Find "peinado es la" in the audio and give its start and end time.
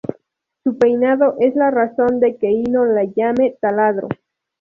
0.79-1.69